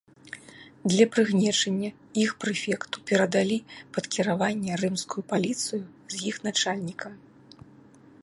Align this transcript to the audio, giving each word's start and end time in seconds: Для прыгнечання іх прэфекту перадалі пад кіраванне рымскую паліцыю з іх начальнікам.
Для 0.91 1.05
прыгнечання 1.15 1.89
іх 2.23 2.31
прэфекту 2.43 2.97
перадалі 3.11 3.59
пад 3.97 4.03
кіраванне 4.15 4.73
рымскую 4.83 5.23
паліцыю 5.33 5.81
з 6.15 6.23
іх 6.31 6.35
начальнікам. 6.47 7.13